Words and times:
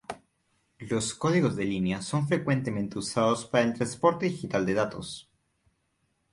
Los 0.79 1.13
códigos 1.13 1.55
de 1.55 1.63
línea 1.65 2.01
son 2.01 2.27
frecuentemente 2.27 2.97
usados 2.97 3.45
para 3.45 3.65
el 3.65 3.75
transporte 3.75 4.25
digital 4.25 4.65
de 4.65 4.73
datos. 4.73 5.29